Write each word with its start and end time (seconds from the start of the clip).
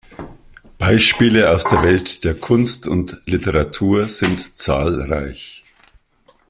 Beispiele 0.79 1.51
aus 1.51 1.65
der 1.65 1.83
Welt 1.83 2.23
der 2.23 2.33
Kunst 2.33 2.87
und 2.87 3.21
Literatur 3.27 4.07
sind 4.07 4.55
zahlreich. 4.57 5.63